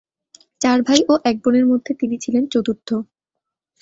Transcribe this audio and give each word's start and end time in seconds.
চার 0.61 0.77
ভাই 0.81 0.99
ও 1.09 1.13
এক 1.23 1.35
বোনের 1.43 1.65
মধ্যে 1.65 1.91
তিনি 1.93 2.15
ছিলেন 2.23 2.43
চতুর্থ। 2.47 2.89